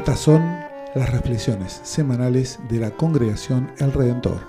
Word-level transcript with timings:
Estas 0.00 0.20
son 0.20 0.40
las 0.94 1.12
reflexiones 1.12 1.72
semanales 1.84 2.58
de 2.70 2.80
la 2.80 2.90
congregación 2.90 3.70
El 3.76 3.92
Redentor. 3.92 4.40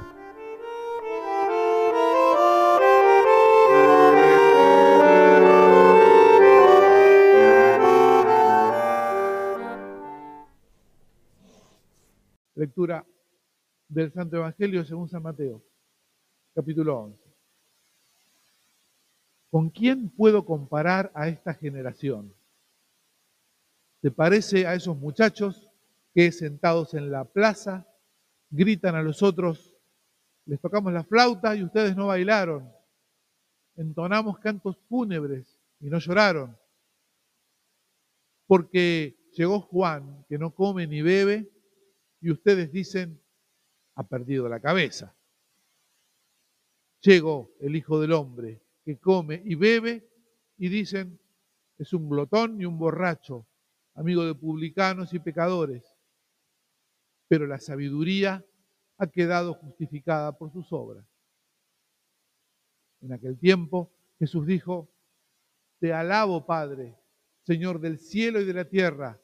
Lectura 12.56 13.06
del 13.90 14.13
Santo 14.13 14.38
Evangelio 14.38 14.86
según 14.86 15.10
San 15.10 15.22
Mateo, 15.22 15.62
capítulo 16.55 16.98
11. 16.98 17.20
¿Con 19.49 19.70
quién 19.70 20.09
puedo 20.12 20.45
comparar 20.45 21.11
a 21.13 21.27
esta 21.27 21.53
generación? 21.53 22.33
¿Te 24.01 24.09
parece 24.09 24.65
a 24.65 24.73
esos 24.73 24.97
muchachos 24.97 25.69
que 26.13 26.31
sentados 26.31 26.95
en 26.95 27.11
la 27.11 27.23
plaza 27.23 27.87
gritan 28.49 28.95
a 28.95 29.03
los 29.03 29.21
otros, 29.21 29.77
les 30.45 30.59
tocamos 30.59 30.91
la 30.91 31.03
flauta 31.03 31.55
y 31.55 31.63
ustedes 31.63 31.95
no 31.95 32.07
bailaron? 32.07 32.67
Entonamos 33.75 34.39
cantos 34.39 34.77
fúnebres 34.89 35.59
y 35.79 35.89
no 35.89 35.99
lloraron. 35.99 36.57
Porque 38.47 39.29
llegó 39.33 39.61
Juan, 39.61 40.25
que 40.27 40.39
no 40.39 40.53
come 40.53 40.88
ni 40.88 41.03
bebe, 41.03 41.52
y 42.19 42.31
ustedes 42.31 42.71
dicen, 42.71 43.21
ha 43.95 44.07
perdido 44.07 44.49
la 44.49 44.59
cabeza. 44.59 45.15
Llegó 47.02 47.52
el 47.59 47.75
Hijo 47.75 47.99
del 47.99 48.13
Hombre, 48.13 48.61
que 48.83 48.99
come 48.99 49.41
y 49.45 49.53
bebe, 49.53 50.09
y 50.57 50.69
dicen, 50.69 51.19
es 51.77 51.93
un 51.93 52.09
glotón 52.09 52.59
y 52.59 52.65
un 52.65 52.77
borracho, 52.77 53.47
amigo 53.95 54.25
de 54.25 54.36
publicanos 54.36 55.14
y 55.14 55.20
pecadores. 55.20 55.84
Pero 57.28 57.47
la 57.47 57.59
sabiduría 57.59 58.45
ha 58.98 59.08
quedado 59.08 59.53
justificada 59.56 60.38
por 60.38 60.52
sus 60.52 60.72
obras. 60.72 61.06
En 63.02 63.14
aquel 63.14 63.38
tiempo 63.39 63.92
Jesús 64.20 64.45
dijo, 64.45 64.89
te 65.80 65.94
alabo, 65.94 66.45
Padre, 66.45 66.95
Señor 67.44 67.80
del 67.80 67.98
cielo 67.98 68.39
y 68.39 68.45
de 68.45 68.53
la 68.53 68.66
tierra, 68.66 69.20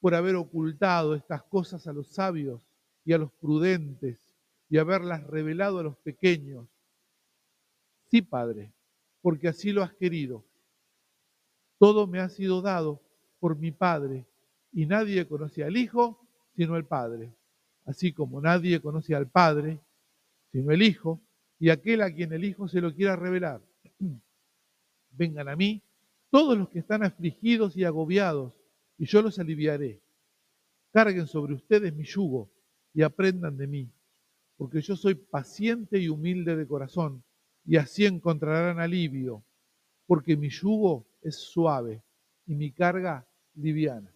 por 0.00 0.16
haber 0.16 0.34
ocultado 0.34 1.14
estas 1.14 1.44
cosas 1.44 1.86
a 1.86 1.92
los 1.92 2.08
sabios 2.08 2.60
y 3.04 3.12
a 3.12 3.18
los 3.18 3.30
prudentes 3.32 4.34
y 4.68 4.78
haberlas 4.78 5.24
revelado 5.28 5.78
a 5.78 5.84
los 5.84 5.96
pequeños. 5.98 6.66
Sí, 8.10 8.20
Padre, 8.20 8.72
porque 9.20 9.46
así 9.46 9.70
lo 9.70 9.82
has 9.82 9.94
querido. 9.94 10.44
Todo 11.78 12.08
me 12.08 12.18
ha 12.18 12.28
sido 12.28 12.62
dado 12.62 13.00
por 13.42 13.58
mi 13.58 13.72
Padre, 13.72 14.24
y 14.70 14.86
nadie 14.86 15.26
conoce 15.26 15.64
al 15.64 15.76
Hijo 15.76 16.16
sino 16.54 16.76
el 16.76 16.84
Padre, 16.84 17.34
así 17.86 18.12
como 18.12 18.40
nadie 18.40 18.80
conoce 18.80 19.16
al 19.16 19.28
Padre 19.28 19.80
sino 20.52 20.70
el 20.70 20.80
Hijo, 20.80 21.20
y 21.58 21.70
aquel 21.70 22.02
a 22.02 22.14
quien 22.14 22.32
el 22.32 22.44
Hijo 22.44 22.68
se 22.68 22.80
lo 22.80 22.94
quiera 22.94 23.16
revelar. 23.16 23.60
Vengan 25.10 25.48
a 25.48 25.56
mí 25.56 25.82
todos 26.30 26.56
los 26.56 26.68
que 26.68 26.78
están 26.78 27.02
afligidos 27.02 27.76
y 27.76 27.82
agobiados, 27.82 28.52
y 28.96 29.06
yo 29.06 29.20
los 29.22 29.40
aliviaré. 29.40 30.00
Carguen 30.92 31.26
sobre 31.26 31.54
ustedes 31.54 31.92
mi 31.92 32.04
yugo 32.04 32.48
y 32.94 33.02
aprendan 33.02 33.56
de 33.56 33.66
mí, 33.66 33.90
porque 34.56 34.80
yo 34.82 34.94
soy 34.94 35.16
paciente 35.16 35.98
y 35.98 36.08
humilde 36.08 36.54
de 36.54 36.68
corazón, 36.68 37.24
y 37.64 37.76
así 37.76 38.06
encontrarán 38.06 38.78
alivio, 38.78 39.42
porque 40.06 40.36
mi 40.36 40.48
yugo 40.48 41.04
es 41.22 41.34
suave 41.34 42.04
y 42.46 42.54
mi 42.54 42.70
carga 42.70 43.26
liviana. 43.54 44.12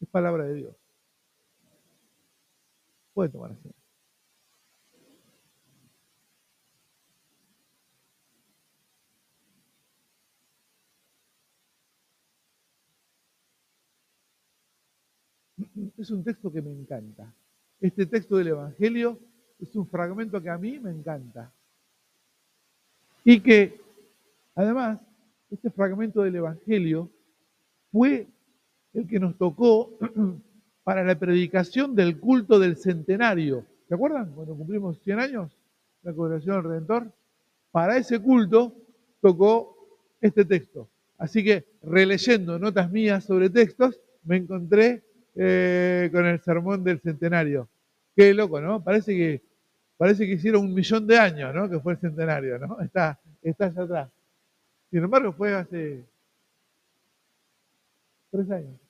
Es 0.00 0.08
palabra 0.08 0.44
de 0.44 0.54
Dios. 0.54 0.76
Puede 3.12 3.28
tomar 3.30 3.52
asiento. 3.52 3.84
Es 15.96 16.10
un 16.10 16.24
texto 16.24 16.52
que 16.52 16.60
me 16.60 16.72
encanta. 16.72 17.32
Este 17.80 18.06
texto 18.06 18.36
del 18.36 18.48
Evangelio 18.48 19.18
es 19.60 19.74
un 19.76 19.88
fragmento 19.88 20.40
que 20.42 20.50
a 20.50 20.58
mí 20.58 20.78
me 20.78 20.90
encanta. 20.90 21.52
Y 23.24 23.40
que, 23.40 23.80
además, 24.54 25.00
este 25.50 25.70
fragmento 25.70 26.22
del 26.22 26.36
Evangelio 26.36 27.10
fue 27.94 28.26
el 28.92 29.06
que 29.06 29.20
nos 29.20 29.38
tocó 29.38 29.96
para 30.82 31.04
la 31.04 31.16
predicación 31.16 31.94
del 31.94 32.18
culto 32.18 32.58
del 32.58 32.76
centenario. 32.76 33.64
¿Se 33.86 33.94
acuerdan? 33.94 34.32
Cuando 34.34 34.56
cumplimos 34.56 34.98
100 35.04 35.20
años, 35.20 35.56
la 36.02 36.12
congregación 36.12 36.56
del 36.56 36.64
Redentor. 36.64 37.12
Para 37.70 37.96
ese 37.96 38.18
culto 38.18 38.74
tocó 39.20 39.76
este 40.20 40.44
texto. 40.44 40.88
Así 41.18 41.44
que 41.44 41.66
releyendo 41.84 42.58
notas 42.58 42.90
mías 42.90 43.22
sobre 43.22 43.48
textos, 43.48 44.00
me 44.24 44.38
encontré 44.38 45.04
eh, 45.36 46.10
con 46.12 46.26
el 46.26 46.40
sermón 46.40 46.82
del 46.82 46.98
centenario. 46.98 47.68
Qué 48.16 48.34
loco, 48.34 48.60
¿no? 48.60 48.82
Parece 48.82 49.12
que, 49.12 49.42
parece 49.96 50.26
que 50.26 50.32
hicieron 50.32 50.64
un 50.64 50.74
millón 50.74 51.06
de 51.06 51.16
años, 51.16 51.54
¿no? 51.54 51.70
Que 51.70 51.78
fue 51.78 51.92
el 51.92 52.00
centenario, 52.00 52.58
¿no? 52.58 52.80
Está, 52.82 53.20
está 53.40 53.66
allá 53.66 53.82
atrás. 53.82 54.10
Sin 54.90 55.04
embargo, 55.04 55.32
fue 55.32 55.54
hace 55.54 56.04
tres 58.34 58.50
años. 58.50 58.80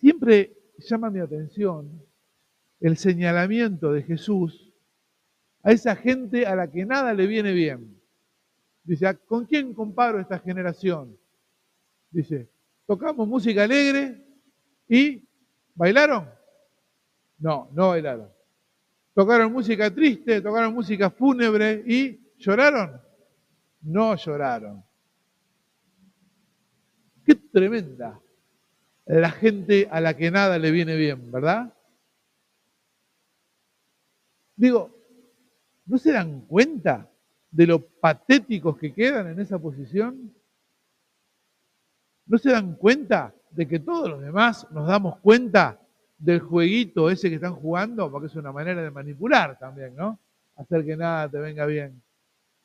Siempre 0.00 0.56
llama 0.78 1.10
mi 1.10 1.20
atención 1.20 2.02
el 2.80 2.96
señalamiento 2.96 3.92
de 3.92 4.02
Jesús 4.02 4.72
a 5.62 5.72
esa 5.72 5.94
gente 5.96 6.46
a 6.46 6.56
la 6.56 6.70
que 6.70 6.86
nada 6.86 7.12
le 7.12 7.26
viene 7.26 7.52
bien. 7.52 8.00
Dice, 8.84 9.18
¿con 9.26 9.44
quién 9.44 9.74
comparo 9.74 10.18
esta 10.18 10.38
generación? 10.38 11.14
Dice, 12.10 12.48
tocamos 12.86 13.28
música 13.28 13.64
alegre 13.64 14.24
y 14.88 15.22
¿bailaron? 15.74 16.30
No, 17.38 17.68
no 17.72 17.88
bailaron. 17.88 18.30
Tocaron 19.14 19.52
música 19.52 19.94
triste, 19.94 20.40
tocaron 20.40 20.72
música 20.72 21.10
fúnebre 21.10 21.84
y 21.86 22.18
¿lloraron? 22.38 22.98
No 23.82 24.16
lloraron. 24.16 24.82
Qué 27.24 27.34
tremenda 27.34 28.20
la 29.06 29.30
gente 29.30 29.88
a 29.90 30.00
la 30.00 30.16
que 30.16 30.30
nada 30.30 30.58
le 30.58 30.70
viene 30.70 30.96
bien, 30.96 31.30
¿verdad? 31.30 31.72
Digo, 34.56 34.90
¿no 35.86 35.98
se 35.98 36.12
dan 36.12 36.42
cuenta 36.42 37.10
de 37.50 37.66
lo 37.66 37.80
patéticos 37.80 38.78
que 38.78 38.92
quedan 38.92 39.28
en 39.28 39.40
esa 39.40 39.58
posición? 39.58 40.32
¿No 42.26 42.38
se 42.38 42.50
dan 42.50 42.74
cuenta 42.76 43.34
de 43.50 43.68
que 43.68 43.78
todos 43.78 44.08
los 44.08 44.22
demás 44.22 44.66
nos 44.70 44.86
damos 44.86 45.18
cuenta 45.18 45.80
del 46.18 46.40
jueguito 46.40 47.10
ese 47.10 47.28
que 47.28 47.36
están 47.36 47.54
jugando? 47.54 48.10
Porque 48.10 48.28
es 48.28 48.36
una 48.36 48.52
manera 48.52 48.82
de 48.82 48.90
manipular 48.90 49.58
también, 49.58 49.94
¿no? 49.94 50.18
Hacer 50.56 50.84
que 50.84 50.96
nada 50.96 51.28
te 51.28 51.38
venga 51.38 51.66
bien. 51.66 52.02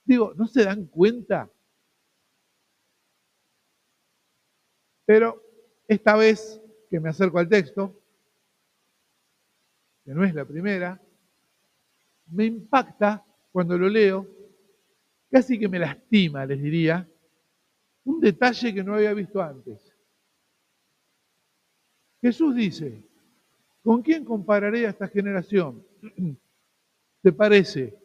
Digo, 0.05 0.33
¿no 0.35 0.47
se 0.47 0.63
dan 0.63 0.85
cuenta 0.85 1.49
Pero 5.09 5.41
esta 5.87 6.15
vez 6.15 6.61
que 6.87 6.99
me 6.99 7.09
acerco 7.09 7.39
al 7.39 7.49
texto, 7.49 7.99
que 10.05 10.13
no 10.13 10.23
es 10.23 10.35
la 10.35 10.45
primera, 10.45 11.01
me 12.27 12.45
impacta 12.45 13.25
cuando 13.51 13.75
lo 13.75 13.89
leo, 13.89 14.27
casi 15.31 15.57
que 15.57 15.67
me 15.67 15.79
lastima, 15.79 16.45
les 16.45 16.61
diría, 16.61 17.09
un 18.03 18.19
detalle 18.19 18.71
que 18.71 18.83
no 18.83 18.93
había 18.93 19.15
visto 19.15 19.41
antes. 19.41 19.91
Jesús 22.21 22.53
dice, 22.53 23.03
¿con 23.81 24.03
quién 24.03 24.23
compararé 24.23 24.85
a 24.85 24.91
esta 24.91 25.07
generación? 25.07 25.83
¿Te 27.23 27.33
parece 27.33 27.97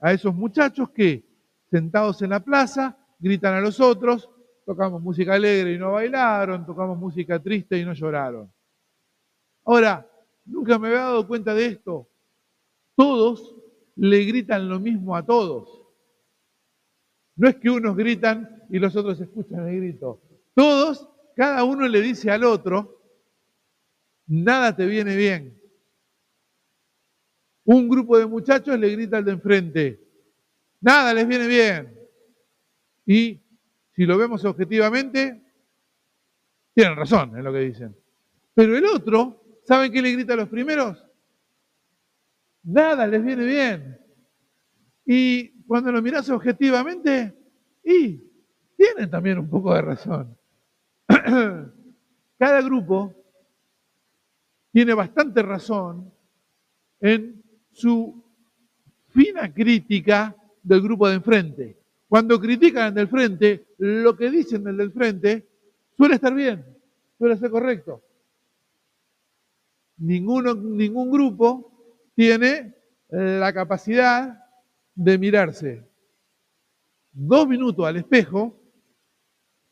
a 0.00 0.12
esos 0.12 0.34
muchachos 0.34 0.90
que, 0.90 1.22
sentados 1.70 2.20
en 2.22 2.30
la 2.30 2.40
plaza, 2.40 2.98
gritan 3.20 3.54
a 3.54 3.60
los 3.60 3.78
otros, 3.78 4.28
tocamos 4.70 5.02
música 5.02 5.34
alegre 5.34 5.72
y 5.72 5.78
no 5.78 5.90
bailaron, 5.90 6.64
tocamos 6.64 6.96
música 6.96 7.42
triste 7.42 7.76
y 7.76 7.84
no 7.84 7.92
lloraron. 7.92 8.48
Ahora, 9.64 10.08
nunca 10.44 10.78
me 10.78 10.86
había 10.86 11.00
dado 11.00 11.26
cuenta 11.26 11.52
de 11.54 11.66
esto. 11.66 12.08
Todos 12.94 13.56
le 13.96 14.24
gritan 14.26 14.68
lo 14.68 14.78
mismo 14.78 15.16
a 15.16 15.26
todos. 15.26 15.82
No 17.34 17.48
es 17.48 17.56
que 17.56 17.68
unos 17.68 17.96
gritan 17.96 18.62
y 18.70 18.78
los 18.78 18.94
otros 18.94 19.20
escuchan 19.20 19.66
el 19.66 19.76
grito. 19.78 20.20
Todos, 20.54 21.08
cada 21.34 21.64
uno 21.64 21.88
le 21.88 22.00
dice 22.00 22.30
al 22.30 22.44
otro, 22.44 23.02
nada 24.28 24.76
te 24.76 24.86
viene 24.86 25.16
bien. 25.16 25.60
Un 27.64 27.88
grupo 27.88 28.16
de 28.16 28.26
muchachos 28.26 28.78
le 28.78 28.88
grita 28.90 29.16
al 29.16 29.24
de 29.24 29.32
enfrente, 29.32 30.00
nada 30.80 31.12
les 31.12 31.26
viene 31.26 31.48
bien. 31.48 31.98
Y 33.04 33.40
si 33.92 34.06
lo 34.06 34.16
vemos 34.18 34.44
objetivamente, 34.44 35.42
Tienen 36.72 36.96
razón 36.96 37.36
en 37.36 37.44
lo 37.44 37.52
que 37.52 37.58
dicen. 37.60 37.96
Pero 38.54 38.76
el 38.76 38.84
otro, 38.86 39.60
¿saben 39.64 39.92
qué 39.92 40.00
le 40.00 40.12
grita 40.12 40.34
a 40.34 40.36
los 40.36 40.48
primeros? 40.48 41.04
Nada 42.62 43.06
les 43.06 43.24
viene 43.24 43.44
bien. 43.44 44.00
Y 45.04 45.64
cuando 45.64 45.90
lo 45.90 46.00
miras 46.00 46.28
objetivamente, 46.30 47.34
y 47.84 48.22
tienen 48.76 49.10
también 49.10 49.38
un 49.38 49.50
poco 49.50 49.74
de 49.74 49.82
razón. 49.82 50.38
Cada 52.38 52.62
grupo 52.62 53.14
tiene 54.72 54.94
bastante 54.94 55.42
razón 55.42 56.12
en 57.00 57.42
su 57.72 58.24
fina 59.08 59.52
crítica 59.52 60.36
del 60.62 60.80
grupo 60.82 61.08
de 61.08 61.16
enfrente. 61.16 61.79
Cuando 62.10 62.40
critican 62.40 62.86
al 62.86 62.94
del 62.94 63.06
frente, 63.06 63.66
lo 63.78 64.16
que 64.16 64.32
dicen 64.32 64.64
del 64.64 64.76
del 64.76 64.90
frente 64.90 65.46
suele 65.96 66.16
estar 66.16 66.34
bien, 66.34 66.66
suele 67.16 67.36
ser 67.36 67.52
correcto. 67.52 68.02
Ninguno, 69.98 70.56
ningún 70.56 71.08
grupo 71.08 72.02
tiene 72.16 72.74
la 73.10 73.52
capacidad 73.52 74.44
de 74.92 75.18
mirarse 75.18 75.88
dos 77.12 77.46
minutos 77.46 77.86
al 77.86 77.98
espejo 77.98 78.60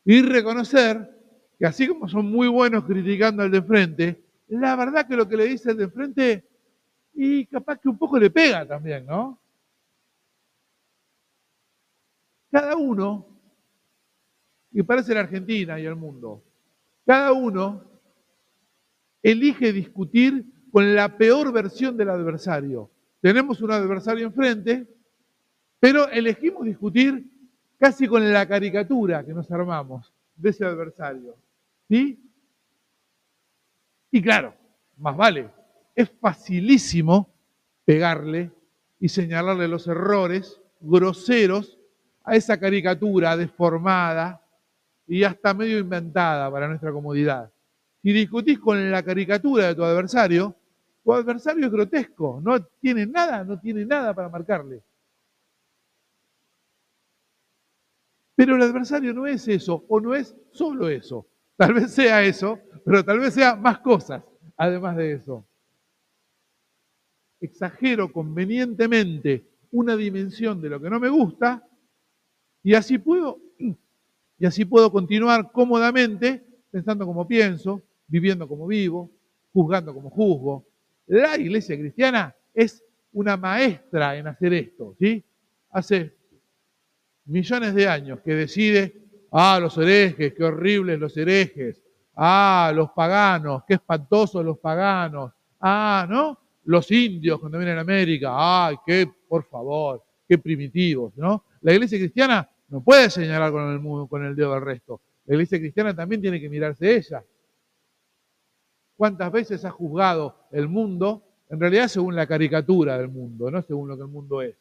y 0.05 0.23
reconocer 0.23 1.11
que 1.59 1.67
así 1.67 1.89
como 1.89 2.09
son 2.09 2.31
muy 2.31 2.47
buenos 2.47 2.85
criticando 2.85 3.43
al 3.43 3.51
de 3.51 3.63
frente, 3.63 4.23
la 4.47 4.77
verdad 4.77 5.09
que 5.09 5.17
lo 5.17 5.29
que 5.29 5.37
le 5.37 5.47
dice 5.47 5.73
el 5.73 5.77
de 5.77 5.89
frente, 5.89 6.45
y 7.15 7.47
capaz 7.47 7.81
que 7.81 7.89
un 7.89 7.99
poco 7.99 8.17
le 8.17 8.31
pega 8.31 8.65
también, 8.65 9.07
¿no? 9.07 9.41
Cada 12.61 12.77
uno, 12.77 13.25
y 14.73 14.83
parece 14.83 15.15
la 15.15 15.21
Argentina 15.21 15.79
y 15.79 15.87
el 15.87 15.95
mundo, 15.95 16.43
cada 17.07 17.33
uno 17.33 17.85
elige 19.23 19.73
discutir 19.73 20.45
con 20.73 20.93
la 20.93 21.17
peor 21.17 21.53
versión 21.53 21.97
del 21.97 22.11
adversario. 22.11 22.91
Tenemos 23.21 23.63
un 23.63 23.71
adversario 23.71 24.27
enfrente, 24.27 24.89
pero 25.79 26.09
elegimos 26.09 26.65
discutir 26.65 27.31
casi 27.79 28.09
con 28.09 28.29
la 28.33 28.49
caricatura 28.49 29.25
que 29.25 29.33
nos 29.33 29.49
armamos 29.53 30.13
de 30.35 30.51
ese 30.51 30.65
adversario. 30.65 31.37
¿Sí? 31.89 32.21
Y 34.11 34.21
claro, 34.21 34.53
más 34.97 35.17
vale, 35.17 35.49
es 35.95 36.11
facilísimo 36.11 37.33
pegarle 37.85 38.51
y 38.99 39.09
señalarle 39.09 39.69
los 39.69 39.87
errores 39.87 40.61
groseros 40.81 41.78
a 42.29 42.37
esa 42.37 42.61
caricatura 42.61 43.35
deformada 43.39 44.45
y 45.07 45.25
hasta 45.25 45.55
medio 45.55 45.79
inventada 45.79 46.51
para 46.51 46.69
nuestra 46.69 46.93
comodidad. 46.93 47.51
Si 48.03 48.13
discutís 48.13 48.59
con 48.59 48.91
la 48.91 49.03
caricatura 49.03 49.69
de 49.69 49.75
tu 49.75 49.83
adversario, 49.83 50.55
tu 51.03 51.15
adversario 51.15 51.65
es 51.65 51.73
grotesco, 51.73 52.39
no 52.45 52.63
tiene 52.63 53.07
nada, 53.07 53.45
no 53.45 53.59
tiene 53.59 53.87
nada 53.87 54.15
para 54.15 54.29
marcarle. 54.29 54.83
Pero 58.37 58.57
el 58.57 58.63
adversario 58.63 59.15
no 59.15 59.27
es 59.27 59.49
eso, 59.49 59.87
o 59.89 59.99
no 59.99 60.15
es 60.15 60.37
solo 60.53 60.91
eso. 60.91 61.27
Tal 61.57 61.73
vez 61.73 61.93
sea 61.93 62.23
eso, 62.23 62.59
pero 62.85 63.03
tal 63.03 63.21
vez 63.21 63.33
sea 63.33 63.57
más 63.57 63.79
cosas, 63.79 64.23
además 64.55 64.97
de 64.97 65.13
eso. 65.15 65.47
Exagero 67.41 68.13
convenientemente 68.13 69.47
una 69.71 69.97
dimensión 69.97 70.61
de 70.61 70.69
lo 70.69 70.81
que 70.81 70.91
no 70.91 71.01
me 71.01 71.09
gusta 71.09 71.68
y 72.63 72.75
así 72.75 72.99
puedo 72.99 73.41
y 74.39 74.47
así 74.47 74.65
puedo 74.65 74.91
continuar 74.93 75.51
cómodamente 75.51 76.45
pensando 76.71 77.05
como 77.05 77.27
pienso, 77.27 77.83
viviendo 78.07 78.47
como 78.47 78.67
vivo, 78.67 79.11
juzgando 79.53 79.93
como 79.93 80.11
juzgo. 80.11 80.65
La 81.07 81.37
iglesia 81.37 81.77
cristiana 81.77 82.35
es 82.55 82.85
una 83.13 83.37
maestra 83.37 84.17
en 84.17 84.29
hacer 84.29 84.53
esto, 84.53 84.95
¿sí? 84.99 85.25
Hace 85.71 86.15
millones 87.25 87.75
de 87.75 87.89
años 87.89 88.21
que 88.21 88.35
decide, 88.35 88.95
ah, 89.33 89.59
los 89.61 89.77
herejes, 89.77 90.35
qué 90.35 90.45
horribles 90.45 91.01
los 91.01 91.17
herejes, 91.17 91.83
ah, 92.15 92.71
los 92.75 92.91
paganos, 92.91 93.65
qué 93.67 93.75
espantosos 93.75 94.45
los 94.45 94.59
paganos, 94.59 95.33
ah, 95.61 96.07
¿no? 96.09 96.39
Los 96.65 96.91
indios 96.93 97.41
cuando 97.41 97.59
vienen 97.59 97.79
a 97.79 97.81
América, 97.81 98.31
ay, 98.67 98.77
qué, 98.87 99.11
por 99.29 99.45
favor, 99.45 100.05
qué 100.29 100.39
primitivos, 100.39 101.17
¿no? 101.17 101.45
La 101.61 101.73
iglesia 101.73 101.99
cristiana 101.99 102.49
no 102.69 102.83
puede 102.83 103.11
señalar 103.11 103.51
con 103.53 103.73
el, 103.73 104.09
con 104.09 104.25
el 104.25 104.37
dedo 104.37 104.53
al 104.55 104.63
resto. 104.63 105.01
La 105.27 105.35
iglesia 105.35 105.59
cristiana 105.59 105.95
también 105.95 106.21
tiene 106.21 106.41
que 106.41 106.49
mirarse 106.49 106.97
ella. 106.97 107.25
¿Cuántas 108.97 109.31
veces 109.31 109.65
ha 109.65 109.71
juzgado 109.71 110.49
el 110.51 110.69
mundo? 110.69 111.23
En 111.51 111.61
realidad 111.61 111.89
según 111.89 112.17
la 112.17 112.27
caricatura 112.27 112.99
del 112.99 113.09
mundo, 113.09 113.51
no 113.51 113.63
según 113.63 113.89
lo 113.89 113.97
que 113.97 114.03
el 114.03 114.09
mundo 114.09 114.43
es. 114.43 114.57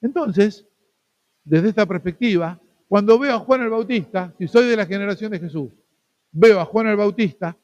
Entonces, 0.00 0.66
desde 1.44 1.68
esta 1.68 1.86
perspectiva, 1.86 2.58
cuando 2.88 3.18
veo 3.18 3.34
a 3.34 3.38
Juan 3.38 3.62
el 3.62 3.70
Bautista, 3.70 4.34
si 4.38 4.48
soy 4.48 4.68
de 4.68 4.76
la 4.76 4.86
generación 4.86 5.30
de 5.30 5.38
Jesús, 5.38 5.70
veo 6.32 6.60
a 6.60 6.64
Juan 6.64 6.88
el 6.88 6.96
Bautista 6.96 7.56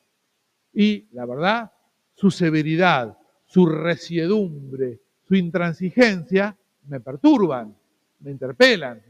y 0.73 1.09
la 1.13 1.25
verdad, 1.25 1.73
su 2.15 2.31
severidad, 2.31 3.17
su 3.47 3.67
resiedumbre, 3.67 5.01
su 5.27 5.35
intransigencia, 5.35 6.57
me 6.89 7.01
perturban, 7.01 7.75
me 8.21 8.31
interpelan. 8.31 9.03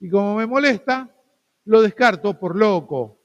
Y 0.00 0.08
como 0.08 0.36
me 0.36 0.46
molesta, 0.46 1.08
lo 1.66 1.82
descarto 1.82 2.38
por 2.38 2.56
loco, 2.56 3.18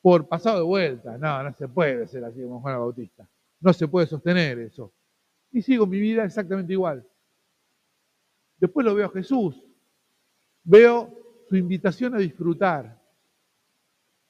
por 0.00 0.26
pasado 0.28 0.58
de 0.58 0.64
vuelta. 0.64 1.18
No, 1.18 1.42
no 1.42 1.52
se 1.54 1.68
puede 1.68 2.06
ser 2.06 2.24
así 2.24 2.42
como 2.42 2.60
Juan 2.60 2.78
Bautista. 2.78 3.28
No 3.60 3.72
se 3.72 3.88
puede 3.88 4.06
sostener 4.06 4.58
eso. 4.58 4.92
Y 5.50 5.62
sigo 5.62 5.86
mi 5.86 5.98
vida 5.98 6.24
exactamente 6.24 6.72
igual. 6.72 7.04
Después 8.58 8.84
lo 8.84 8.94
veo 8.94 9.06
a 9.06 9.10
Jesús. 9.10 9.56
Veo 10.64 11.14
su 11.48 11.56
invitación 11.56 12.14
a 12.14 12.18
disfrutar. 12.18 12.98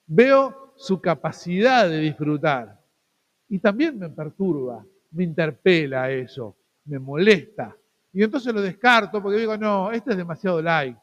Veo 0.07 0.73
su 0.77 1.01
capacidad 1.01 1.89
de 1.89 1.99
disfrutar. 1.99 2.81
Y 3.49 3.59
también 3.59 3.99
me 3.99 4.09
perturba, 4.09 4.85
me 5.11 5.25
interpela 5.25 6.11
eso, 6.11 6.57
me 6.85 6.99
molesta. 6.99 7.77
Y 8.13 8.23
entonces 8.23 8.53
lo 8.55 8.61
descarto 8.61 9.23
porque 9.23 9.39
digo, 9.39 9.57
no, 9.57 9.93
este 9.93 10.13
es 10.13 10.17
demasiado 10.17 10.61
like. 10.63 10.99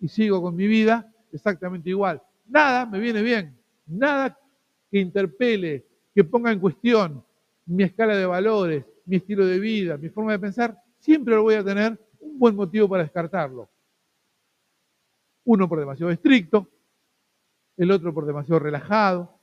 Y 0.00 0.08
sigo 0.08 0.40
con 0.40 0.54
mi 0.54 0.66
vida 0.66 1.12
exactamente 1.32 1.90
igual. 1.90 2.22
Nada 2.46 2.86
me 2.86 2.98
viene 2.98 3.22
bien. 3.22 3.58
Nada 3.86 4.38
que 4.90 4.98
interpele, 4.98 5.86
que 6.14 6.24
ponga 6.24 6.52
en 6.52 6.60
cuestión 6.60 7.24
mi 7.66 7.82
escala 7.82 8.16
de 8.16 8.26
valores, 8.26 8.84
mi 9.04 9.16
estilo 9.16 9.44
de 9.46 9.58
vida, 9.58 9.96
mi 9.96 10.08
forma 10.08 10.32
de 10.32 10.38
pensar, 10.38 10.80
siempre 10.98 11.34
lo 11.34 11.42
voy 11.42 11.54
a 11.54 11.64
tener 11.64 11.98
un 12.20 12.38
buen 12.38 12.56
motivo 12.56 12.88
para 12.88 13.02
descartarlo. 13.02 13.68
Uno 15.44 15.68
por 15.68 15.78
demasiado 15.78 16.12
estricto, 16.12 16.68
el 17.76 17.90
otro 17.90 18.12
por 18.12 18.26
demasiado 18.26 18.58
relajado. 18.58 19.38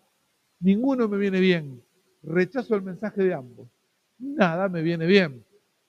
Ninguno 0.60 1.08
me 1.08 1.18
viene 1.18 1.40
bien. 1.40 1.84
Rechazo 2.24 2.76
el 2.76 2.82
mensaje 2.82 3.24
de 3.24 3.34
ambos. 3.34 3.68
Nada 4.18 4.70
me 4.70 4.82
viene 4.82 5.06
bien. 5.06 5.46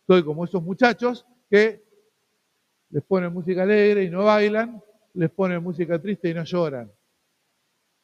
Soy 0.06 0.24
como 0.24 0.44
esos 0.44 0.62
muchachos 0.62 1.26
que 1.50 1.84
les 2.90 3.02
ponen 3.04 3.32
música 3.32 3.62
alegre 3.62 4.04
y 4.04 4.10
no 4.10 4.24
bailan, 4.24 4.82
les 5.14 5.30
ponen 5.30 5.62
música 5.62 6.00
triste 6.00 6.28
y 6.30 6.34
no 6.34 6.44
lloran. 6.44 6.90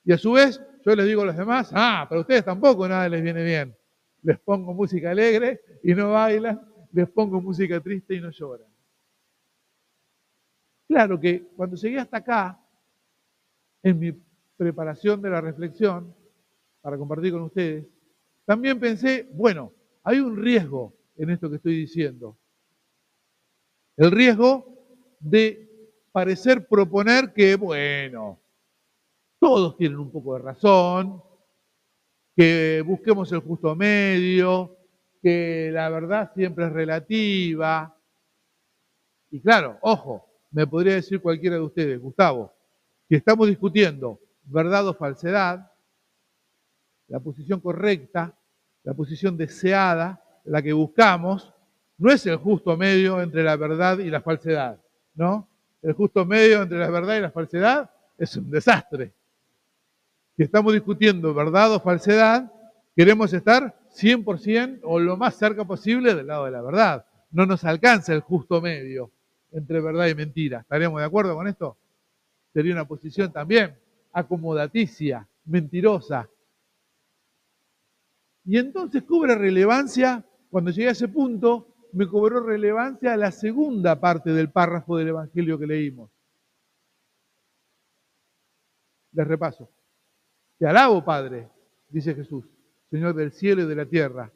Y 0.05 0.13
a 0.13 0.19
su 0.19 0.33
vez, 0.33 0.61
yo 0.85 0.97
les 0.97 1.07
digo 1.07 1.23
a 1.23 1.27
los 1.27 1.37
demás, 1.37 1.71
ah, 1.75 2.07
para 2.09 2.21
ustedes 2.21 2.45
tampoco 2.45 2.89
nada 2.89 3.09
les 3.09 3.23
viene 3.23 3.45
bien. 3.45 3.77
Les 4.23 4.39
pongo 4.39 4.73
música 4.75 5.11
alegre 5.11 5.61
y 5.83 5.95
no 5.95 6.13
bailan, 6.13 6.61
les 6.93 7.09
pongo 7.09 7.41
música 7.41 7.81
triste 7.81 8.15
y 8.15 8.21
no 8.21 8.31
lloran. 8.31 8.69
Claro 10.89 11.19
que 11.19 11.47
cuando 11.57 11.77
llegué 11.77 11.99
hasta 11.99 12.19
acá, 12.19 12.61
en 13.83 13.99
mi 13.99 14.13
preparación 14.57 15.23
de 15.23 15.31
la 15.31 15.41
reflexión, 15.41 16.15
para 16.81 16.99
compartir 16.99 17.33
con 17.33 17.43
ustedes, 17.43 17.87
también 18.45 18.79
pensé, 18.79 19.29
bueno, 19.33 19.73
hay 20.05 20.19
un 20.19 20.37
riesgo 20.37 20.95
en 21.17 21.31
esto 21.31 21.49
que 21.49 21.57
estoy 21.57 21.77
diciendo. 21.77 22.39
El 23.97 24.11
riesgo 24.11 25.17
de 25.21 25.69
parecer 26.11 26.67
proponer 26.67 27.33
que, 27.33 27.57
bueno, 27.57 28.41
todos 29.39 29.77
tienen 29.77 29.99
un 29.99 30.11
poco 30.11 30.35
de 30.35 30.43
razón, 30.43 31.23
que 32.35 32.83
busquemos 32.87 33.31
el 33.33 33.41
justo 33.41 33.75
medio, 33.77 34.77
que 35.23 35.71
la 35.73 35.89
verdad 35.89 36.33
siempre 36.35 36.67
es 36.67 36.73
relativa. 36.73 37.97
Y 39.31 39.41
claro, 39.41 39.79
ojo, 39.83 40.27
me 40.51 40.67
podría 40.67 40.95
decir 40.95 41.21
cualquiera 41.21 41.57
de 41.57 41.63
ustedes, 41.63 42.01
Gustavo, 42.01 42.53
si 43.09 43.17
estamos 43.17 43.49
discutiendo 43.49 44.21
verdad 44.45 44.89
o 44.89 44.95
falsedad, 44.95 45.71
la 47.09 47.21
posición 47.21 47.61
correcta, 47.61 48.39
la 48.85 48.95
posición 48.95 49.37
deseada, 49.37 50.23
la 50.45 50.63
que 50.63 50.73
buscamos, 50.73 51.53
no 51.99 52.11
es 52.11 52.27
el 52.27 52.37
justo 52.37 52.77
medio 52.77 53.21
entre 53.21 53.43
la 53.43 53.57
verdad 53.57 53.99
y 53.99 54.11
la 54.11 54.21
falsedad, 54.21 54.81
¿no? 55.15 55.49
el 55.83 55.93
justo 55.95 56.25
medio 56.25 56.63
entre 56.63 56.79
la 56.79 56.91
verdad 56.91 57.17
y 57.17 57.21
la 57.21 57.31
falsedad, 57.31 57.91
es 58.17 58.37
un 58.37 58.51
desastre. 58.51 59.13
Si 60.37 60.43
estamos 60.45 60.73
discutiendo 60.73 61.35
verdad 61.35 61.75
o 61.75 61.81
falsedad, 61.81 62.51
queremos 62.97 63.33
estar 63.33 63.75
100% 63.95 64.81
o 64.85 64.99
lo 64.99 65.17
más 65.17 65.35
cerca 65.35 65.65
posible 65.65 66.15
del 66.15 66.29
lado 66.29 66.45
de 66.45 66.53
la 66.53 66.63
verdad. 66.63 67.07
No 67.31 67.47
nos 67.47 67.65
alcanza 67.65 68.15
el 68.15 68.21
justo 68.21 68.61
medio 68.61 69.11
entre 69.51 69.81
verdad 69.81 70.07
y 70.07 70.15
mentira. 70.15 70.61
¿Estaríamos 70.61 71.01
de 71.01 71.07
acuerdo 71.07 71.35
con 71.35 71.49
esto? 71.49 71.77
Sería 72.53 72.73
una 72.73 72.87
posición 72.87 73.33
también 73.33 73.77
acomodaticia, 74.13 75.27
mentirosa. 75.45 76.29
Y 78.45 78.59
entonces 78.59 79.03
cubre 79.05 79.35
relevancia, 79.35 80.25
cuando 80.51 80.71
llegué 80.71 80.89
a 80.89 80.93
ese 80.93 81.09
punto, 81.09 81.69
me 81.93 82.09
cobró 82.09 82.41
relevancia 82.41 83.17
la 83.17 83.31
segunda 83.31 84.01
parte 84.01 84.33
del 84.33 84.51
párrafo 84.51 84.97
del 84.97 85.09
Evangelio 85.09 85.59
que 85.59 85.67
leímos. 85.67 86.11
Les 89.13 89.27
repaso. 89.27 89.71
Te 90.59 90.67
alabo, 90.67 91.05
Padre, 91.05 91.49
dice 91.89 92.15
Jesús, 92.15 92.45
Señor 92.91 93.15
del 93.15 93.33
cielo 93.33 93.63
y 93.63 93.67
de 93.67 93.75
la 93.77 93.87
tierra, 93.87 94.33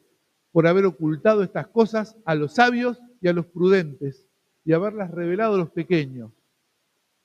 por 0.51 0.67
haber 0.67 0.85
ocultado 0.85 1.43
estas 1.43 1.67
cosas 1.67 2.15
a 2.25 2.35
los 2.35 2.55
sabios 2.55 3.01
y 3.21 3.27
a 3.27 3.33
los 3.33 3.45
prudentes 3.45 4.27
y 4.63 4.73
haberlas 4.73 5.11
revelado 5.11 5.55
a 5.55 5.59
los 5.59 5.71
pequeños. 5.71 6.31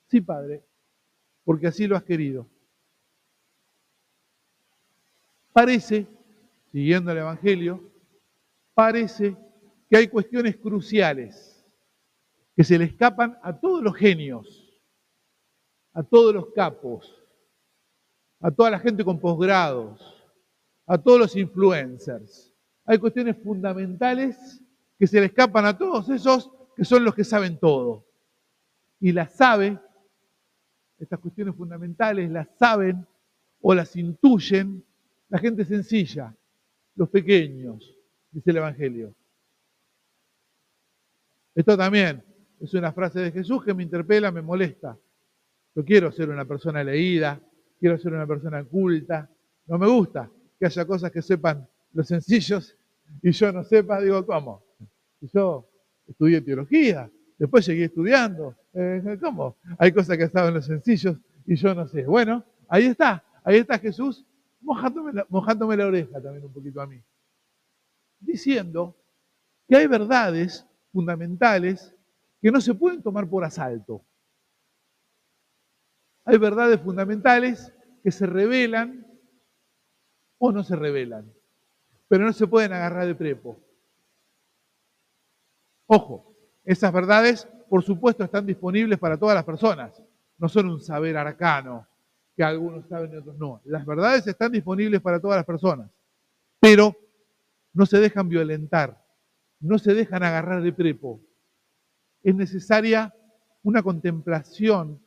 Sí, 0.07 0.21
Padre, 0.21 0.63
porque 1.43 1.67
así 1.67 1.87
lo 1.87 1.95
has 1.95 2.03
querido. 2.03 2.47
Parece, 5.51 6.07
siguiendo 6.73 7.11
el 7.11 7.19
Evangelio, 7.19 7.83
parece 8.73 9.37
que 9.87 9.95
hay 9.95 10.07
cuestiones 10.07 10.57
cruciales 10.57 11.63
que 12.55 12.63
se 12.63 12.79
le 12.79 12.85
escapan 12.85 13.37
a 13.43 13.59
todos 13.59 13.83
los 13.83 13.95
genios, 13.95 14.73
a 15.93 16.01
todos 16.01 16.33
los 16.33 16.47
capos, 16.55 17.15
a 18.39 18.49
toda 18.49 18.71
la 18.71 18.79
gente 18.79 19.05
con 19.05 19.19
posgrados, 19.19 20.01
a 20.87 20.97
todos 20.97 21.19
los 21.19 21.35
influencers. 21.35 22.51
Hay 22.85 22.97
cuestiones 22.97 23.37
fundamentales 23.43 24.59
que 24.97 25.05
se 25.05 25.19
le 25.19 25.27
escapan 25.27 25.67
a 25.67 25.77
todos 25.77 26.09
esos 26.09 26.49
que 26.75 26.83
son 26.83 27.03
los 27.03 27.13
que 27.13 27.23
saben 27.23 27.59
todo. 27.59 28.03
Y 28.99 29.11
las 29.11 29.35
sabe, 29.35 29.79
estas 30.97 31.19
cuestiones 31.19 31.55
fundamentales 31.55 32.31
las 32.31 32.47
saben 32.57 33.05
o 33.61 33.75
las 33.75 33.95
intuyen 33.95 34.83
la 35.29 35.37
gente 35.37 35.65
sencilla, 35.65 36.35
los 36.95 37.09
pequeños, 37.09 37.95
dice 38.31 38.51
el 38.51 38.57
Evangelio. 38.57 39.13
Esto 41.55 41.77
también 41.77 42.23
es 42.59 42.73
una 42.73 42.91
frase 42.91 43.19
de 43.19 43.31
Jesús 43.31 43.63
que 43.63 43.73
me 43.73 43.83
interpela, 43.83 44.31
me 44.31 44.41
molesta. 44.41 44.97
Yo 45.75 45.83
quiero 45.83 46.11
ser 46.11 46.29
una 46.29 46.45
persona 46.45 46.83
leída, 46.83 47.39
quiero 47.79 47.97
ser 47.97 48.13
una 48.13 48.27
persona 48.27 48.63
culta. 48.63 49.29
No 49.67 49.77
me 49.77 49.87
gusta 49.87 50.29
que 50.59 50.65
haya 50.65 50.85
cosas 50.85 51.11
que 51.11 51.21
sepan 51.21 51.67
los 51.93 52.07
sencillos 52.07 52.75
y 53.21 53.31
yo 53.31 53.51
no 53.51 53.63
sepa, 53.63 54.01
digo, 54.01 54.25
¿cómo? 54.25 54.63
yo 55.21 55.69
estudié 56.07 56.41
teología, 56.41 57.09
después 57.37 57.63
seguí 57.63 57.83
estudiando, 57.83 58.55
eh, 58.73 59.17
¿cómo? 59.21 59.55
Hay 59.77 59.91
cosas 59.91 60.17
que 60.17 60.25
estaban 60.25 60.53
los 60.53 60.65
sencillos 60.65 61.17
y 61.45 61.55
yo 61.55 61.73
no 61.73 61.87
sé. 61.87 62.05
Bueno, 62.05 62.43
ahí 62.67 62.85
está, 62.85 63.23
ahí 63.43 63.57
está 63.57 63.79
Jesús 63.79 64.25
mojándome 64.63 65.13
la, 65.13 65.25
mojándome 65.29 65.77
la 65.77 65.87
oreja 65.87 66.21
también 66.21 66.45
un 66.45 66.53
poquito 66.53 66.81
a 66.81 66.87
mí, 66.87 67.01
diciendo 68.19 68.95
que 69.67 69.75
hay 69.75 69.87
verdades 69.87 70.65
fundamentales 70.91 71.95
que 72.41 72.51
no 72.51 72.59
se 72.59 72.73
pueden 72.73 73.01
tomar 73.01 73.29
por 73.29 73.43
asalto. 73.43 74.03
Hay 76.25 76.37
verdades 76.37 76.79
fundamentales 76.81 77.73
que 78.03 78.11
se 78.11 78.25
revelan 78.25 79.05
o 80.37 80.51
no 80.51 80.63
se 80.63 80.75
revelan, 80.75 81.31
pero 82.07 82.25
no 82.25 82.33
se 82.33 82.47
pueden 82.47 82.73
agarrar 82.73 83.05
de 83.05 83.15
prepo. 83.15 83.61
Ojo, 85.85 86.35
esas 86.63 86.91
verdades, 86.91 87.47
por 87.69 87.83
supuesto, 87.83 88.23
están 88.23 88.45
disponibles 88.45 88.99
para 88.99 89.17
todas 89.17 89.35
las 89.35 89.43
personas. 89.43 90.01
No 90.37 90.47
son 90.47 90.69
un 90.69 90.81
saber 90.81 91.17
arcano 91.17 91.87
que 92.35 92.43
algunos 92.43 92.87
saben 92.87 93.13
y 93.13 93.17
otros 93.17 93.37
no. 93.37 93.61
Las 93.65 93.85
verdades 93.85 94.25
están 94.27 94.51
disponibles 94.51 95.01
para 95.01 95.19
todas 95.19 95.37
las 95.37 95.45
personas, 95.45 95.89
pero 96.59 96.95
no 97.73 97.85
se 97.85 97.99
dejan 97.99 98.29
violentar 98.29 99.03
no 99.63 99.79
se 99.79 99.93
dejan 99.93 100.23
agarrar 100.23 100.61
de 100.61 100.73
prepo. 100.73 101.21
Es 102.21 102.35
necesaria 102.35 103.13
una 103.63 103.81
contemplación 103.81 104.99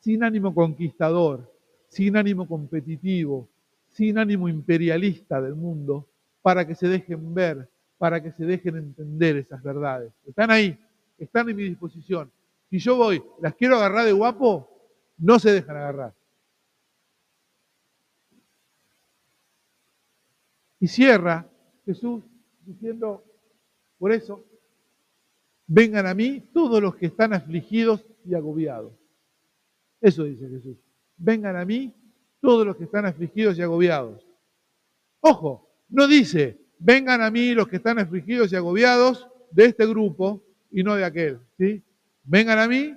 sin 0.00 0.24
ánimo 0.24 0.52
conquistador, 0.52 1.50
sin 1.88 2.16
ánimo 2.16 2.48
competitivo, 2.48 3.48
sin 3.88 4.18
ánimo 4.18 4.48
imperialista 4.48 5.40
del 5.40 5.54
mundo, 5.54 6.08
para 6.42 6.66
que 6.66 6.74
se 6.74 6.88
dejen 6.88 7.32
ver, 7.32 7.70
para 7.96 8.20
que 8.20 8.32
se 8.32 8.44
dejen 8.44 8.76
entender 8.76 9.36
esas 9.36 9.62
verdades. 9.62 10.12
Están 10.26 10.50
ahí, 10.50 10.76
están 11.16 11.48
en 11.48 11.56
mi 11.56 11.62
disposición. 11.62 12.28
Si 12.70 12.80
yo 12.80 12.96
voy, 12.96 13.22
las 13.40 13.54
quiero 13.54 13.76
agarrar 13.76 14.04
de 14.04 14.12
guapo, 14.12 14.68
no 15.18 15.38
se 15.38 15.52
dejan 15.52 15.76
agarrar. 15.76 16.12
Y 20.82 20.88
cierra 20.88 21.48
Jesús 21.86 22.24
diciendo, 22.66 23.22
por 23.98 24.10
eso, 24.10 24.44
vengan 25.68 26.08
a 26.08 26.12
mí 26.12 26.40
todos 26.52 26.82
los 26.82 26.96
que 26.96 27.06
están 27.06 27.32
afligidos 27.32 28.04
y 28.24 28.34
agobiados. 28.34 28.92
Eso 30.00 30.24
dice 30.24 30.48
Jesús. 30.48 30.76
Vengan 31.16 31.54
a 31.54 31.64
mí 31.64 31.94
todos 32.40 32.66
los 32.66 32.74
que 32.74 32.82
están 32.82 33.06
afligidos 33.06 33.56
y 33.56 33.62
agobiados. 33.62 34.26
Ojo, 35.20 35.70
no 35.88 36.08
dice, 36.08 36.58
vengan 36.80 37.22
a 37.22 37.30
mí 37.30 37.54
los 37.54 37.68
que 37.68 37.76
están 37.76 38.00
afligidos 38.00 38.52
y 38.52 38.56
agobiados 38.56 39.28
de 39.52 39.66
este 39.66 39.86
grupo 39.86 40.42
y 40.72 40.82
no 40.82 40.96
de 40.96 41.04
aquel. 41.04 41.38
¿sí? 41.58 41.80
Vengan 42.24 42.58
a 42.58 42.66
mí 42.66 42.92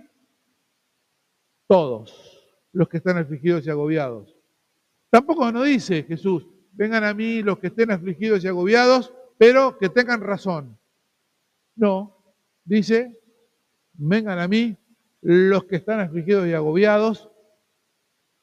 todos 1.68 2.42
los 2.74 2.90
que 2.90 2.98
están 2.98 3.20
afligidos 3.20 3.68
y 3.68 3.70
agobiados. 3.70 4.36
Tampoco 5.12 5.52
no 5.52 5.62
dice 5.62 6.02
Jesús, 6.02 6.48
vengan 6.76 7.04
a 7.04 7.14
mí 7.14 7.42
los 7.42 7.60
que 7.60 7.68
estén 7.68 7.92
afligidos 7.92 8.44
y 8.44 8.48
agobiados, 8.48 9.14
pero 9.38 9.78
que 9.78 9.90
tengan 9.90 10.22
razón. 10.22 10.78
No, 11.76 12.18
dice, 12.64 13.20
vengan 13.94 14.40
a 14.40 14.48
mí 14.48 14.78
los 15.22 15.66
que 15.66 15.78
están 15.78 16.00
afligidos 16.00 16.48
y 16.48 16.54
agobiados, 16.54 17.30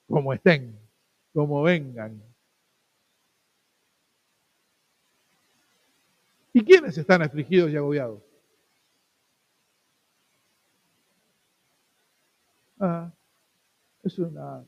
como 0.08 0.32
estén, 0.32 0.78
como 1.32 1.62
vengan. 1.62 2.22
¿Y 6.52 6.64
quiénes 6.64 6.98
están 6.98 7.22
afligidos 7.22 7.70
y 7.70 7.76
agobiados? 7.76 8.22
Ah, 12.78 13.12
es, 14.02 14.18
una, 14.18 14.64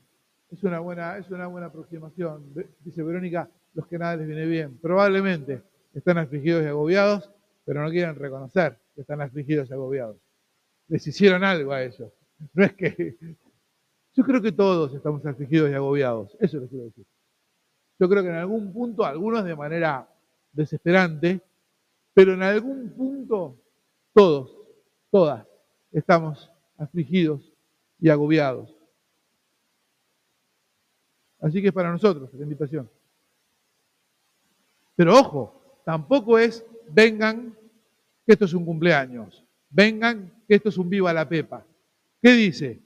es, 0.55 0.63
una 0.63 0.79
buena, 0.79 1.17
es 1.17 1.29
una 1.29 1.47
buena 1.47 1.67
aproximación. 1.67 2.53
Dice 2.79 3.03
Verónica, 3.03 3.49
los 3.73 3.87
que 3.87 3.97
nada 3.97 4.17
les 4.17 4.27
viene 4.27 4.45
bien. 4.45 4.77
Probablemente 4.77 5.61
están 5.93 6.17
afligidos 6.17 6.63
y 6.63 6.67
agobiados 6.67 7.31
pero 7.65 7.83
no 7.83 7.89
quieren 7.89 8.15
reconocer 8.15 8.79
que 8.93 9.01
están 9.01 9.21
afligidos 9.21 9.69
y 9.69 9.73
agobiados. 9.73 10.17
Les 10.87 11.05
hicieron 11.05 11.43
algo 11.43 11.73
a 11.73 11.83
ellos. 11.83 12.13
No 12.53 12.63
es 12.63 12.73
que... 12.73 13.17
Yo 14.13 14.23
creo 14.23 14.41
que 14.41 14.51
todos 14.53 14.93
estamos 14.93 15.25
afligidos 15.25 15.69
y 15.69 15.73
agobiados. 15.73 16.37
Eso 16.39 16.59
les 16.59 16.69
quiero 16.69 16.85
decir. 16.85 17.05
Yo 17.99 18.07
creo 18.07 18.23
que 18.23 18.29
en 18.29 18.35
algún 18.35 18.71
punto, 18.71 19.03
algunos 19.03 19.43
de 19.43 19.55
manera 19.55 20.07
desesperante, 20.53 21.41
pero 22.13 22.33
en 22.33 22.43
algún 22.43 22.89
punto 22.91 23.57
todos, 24.13 24.55
todas, 25.11 25.45
estamos 25.91 26.49
afligidos 26.77 27.51
y 27.99 28.09
agobiados. 28.09 28.74
Así 31.45 31.61
que 31.61 31.67
es 31.67 31.73
para 31.73 31.91
nosotros 31.91 32.33
la 32.33 32.41
invitación. 32.41 32.89
Pero 34.95 35.13
ojo, 35.13 35.79
tampoco 35.85 36.39
es 36.39 36.65
vengan, 36.89 37.55
que 38.25 38.33
esto 38.33 38.45
es 38.45 38.53
un 38.55 38.65
cumpleaños, 38.65 39.45
vengan, 39.69 40.43
que 40.47 40.55
esto 40.55 40.69
es 40.69 40.77
un 40.79 40.89
viva 40.89 41.13
la 41.13 41.29
pepa. 41.29 41.63
¿Qué 42.19 42.31
dice? 42.31 42.81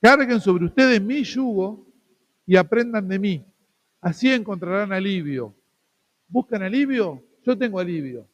Carguen 0.00 0.40
sobre 0.40 0.64
ustedes 0.64 1.00
mi 1.00 1.22
yugo 1.22 1.86
y 2.44 2.56
aprendan 2.56 3.06
de 3.06 3.18
mí. 3.20 3.46
Así 4.00 4.32
encontrarán 4.32 4.92
alivio. 4.92 5.54
¿Buscan 6.26 6.64
alivio? 6.64 7.22
Yo 7.44 7.56
tengo 7.56 7.78
alivio. 7.78 8.28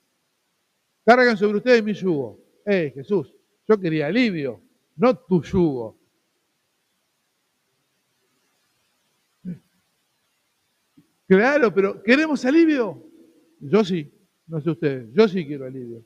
Carguen 1.04 1.36
sobre 1.36 1.58
ustedes 1.58 1.84
mi 1.84 1.92
yugo. 1.92 2.38
Eh, 2.64 2.92
Jesús, 2.94 3.30
yo 3.68 3.78
quería 3.78 4.06
alivio, 4.06 4.62
no 4.96 5.14
tu 5.14 5.42
yugo. 5.42 6.03
Claro, 11.26 11.72
pero 11.72 12.02
¿queremos 12.02 12.44
alivio? 12.44 13.02
Yo 13.60 13.84
sí, 13.84 14.12
no 14.46 14.60
sé 14.60 14.70
ustedes, 14.70 15.12
yo 15.14 15.26
sí 15.26 15.46
quiero 15.46 15.64
alivio. 15.64 16.04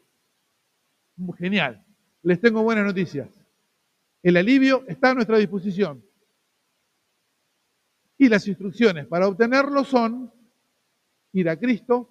Genial. 1.36 1.84
les 2.22 2.40
tengo 2.40 2.62
buenas 2.62 2.84
noticias. 2.84 3.28
El 4.22 4.36
alivio 4.36 4.84
está 4.86 5.10
a 5.10 5.14
nuestra 5.14 5.38
disposición. 5.38 6.04
Y 8.16 8.28
las 8.28 8.46
instrucciones 8.46 9.06
para 9.06 9.28
obtenerlo 9.28 9.84
son 9.84 10.32
ir 11.32 11.48
a 11.48 11.58
Cristo, 11.58 12.10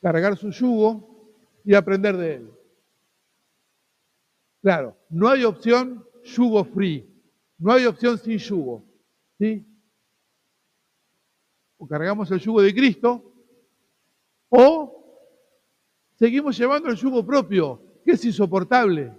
cargar 0.00 0.36
su 0.36 0.50
yugo 0.50 1.34
y 1.64 1.74
aprender 1.74 2.16
de 2.16 2.34
él. 2.34 2.50
Claro, 4.62 4.96
no 5.10 5.28
hay 5.28 5.44
opción 5.44 6.04
yugo 6.24 6.64
free, 6.64 7.08
no 7.58 7.72
hay 7.72 7.86
opción 7.86 8.18
sin 8.18 8.38
yugo. 8.38 8.84
¿sí? 9.38 9.64
O 11.78 11.86
cargamos 11.86 12.30
el 12.30 12.40
yugo 12.40 12.62
de 12.62 12.74
Cristo 12.74 13.32
o 14.48 14.92
seguimos 16.14 16.56
llevando 16.56 16.88
el 16.88 16.96
yugo 16.96 17.24
propio, 17.26 17.82
que 18.04 18.12
es 18.12 18.24
insoportable. 18.24 19.12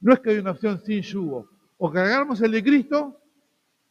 No 0.00 0.14
es 0.14 0.20
que 0.20 0.30
hay 0.30 0.38
una 0.38 0.52
opción 0.52 0.80
sin 0.80 1.02
yugo. 1.02 1.48
O 1.78 1.90
cargamos 1.90 2.40
el 2.40 2.52
de 2.52 2.62
Cristo 2.62 3.20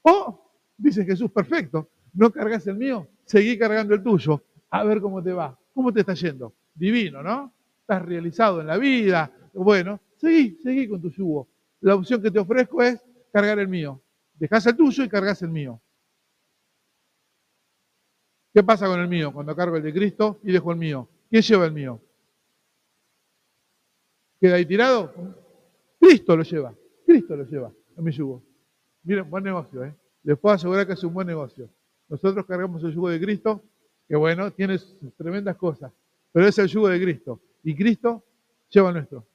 o 0.01 0.41
Dice 0.81 1.05
Jesús, 1.05 1.29
perfecto, 1.29 1.89
no 2.15 2.31
cargas 2.31 2.65
el 2.65 2.75
mío, 2.75 3.07
seguí 3.23 3.55
cargando 3.55 3.93
el 3.93 4.01
tuyo, 4.01 4.43
a 4.71 4.83
ver 4.83 4.99
cómo 4.99 5.21
te 5.21 5.31
va, 5.31 5.55
cómo 5.75 5.93
te 5.93 5.99
está 5.99 6.15
yendo. 6.15 6.55
Divino, 6.73 7.21
¿no? 7.21 7.53
Estás 7.81 8.01
realizado 8.01 8.61
en 8.61 8.67
la 8.67 8.77
vida, 8.77 9.31
bueno, 9.53 9.99
seguí, 10.17 10.57
seguí 10.63 10.87
con 10.87 10.99
tu 10.99 11.11
yugo. 11.11 11.47
La 11.81 11.93
opción 11.93 12.19
que 12.19 12.31
te 12.31 12.39
ofrezco 12.39 12.81
es 12.81 12.99
cargar 13.31 13.59
el 13.59 13.67
mío. 13.67 14.01
Dejás 14.39 14.65
el 14.65 14.75
tuyo 14.75 15.03
y 15.03 15.07
cargas 15.07 15.43
el 15.43 15.49
mío. 15.49 15.79
¿Qué 18.53 18.63
pasa 18.63 18.87
con 18.87 18.99
el 18.99 19.07
mío 19.07 19.31
cuando 19.31 19.55
cargo 19.55 19.77
el 19.77 19.83
de 19.83 19.93
Cristo 19.93 20.39
y 20.43 20.51
dejo 20.51 20.71
el 20.71 20.77
mío? 20.77 21.07
¿Quién 21.29 21.41
lleva 21.41 21.65
el 21.65 21.71
mío? 21.71 22.01
¿Queda 24.39 24.55
ahí 24.55 24.65
tirado? 24.65 25.13
Cristo 25.99 26.35
lo 26.35 26.43
lleva. 26.43 26.75
Cristo 27.05 27.35
lo 27.35 27.45
lleva 27.45 27.71
a 27.95 28.01
mi 28.01 28.11
yugo. 28.11 28.43
Miren, 29.03 29.29
buen 29.29 29.43
negocio, 29.43 29.83
¿eh? 29.83 29.95
les 30.23 30.37
puedo 30.37 30.55
asegurar 30.55 30.85
que 30.85 30.93
es 30.93 31.03
un 31.03 31.13
buen 31.13 31.27
negocio. 31.27 31.69
Nosotros 32.09 32.45
cargamos 32.45 32.83
el 32.83 32.93
yugo 32.93 33.09
de 33.09 33.19
Cristo, 33.19 33.63
que 34.07 34.15
bueno, 34.15 34.51
tiene 34.51 34.77
tremendas 35.17 35.55
cosas, 35.55 35.91
pero 36.31 36.47
es 36.47 36.57
el 36.59 36.67
yugo 36.67 36.89
de 36.89 37.01
Cristo. 37.01 37.41
Y 37.63 37.75
Cristo 37.75 38.25
lleva 38.69 38.89
el 38.89 38.95
nuestro. 38.95 39.25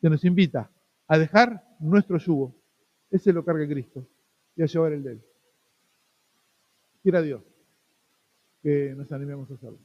Que 0.00 0.08
nos 0.08 0.24
invita 0.24 0.70
a 1.06 1.18
dejar 1.18 1.76
nuestro 1.78 2.18
yugo. 2.18 2.54
Ese 3.10 3.32
lo 3.32 3.44
carga 3.44 3.66
Cristo 3.68 4.06
y 4.56 4.62
a 4.62 4.66
llevar 4.66 4.92
el 4.92 5.02
de 5.02 5.12
él. 5.12 5.22
Quiera 7.02 7.20
Dios 7.20 7.42
que 8.62 8.94
nos 8.96 9.10
animemos 9.10 9.50
a 9.50 9.54
hacerlo. 9.54 9.80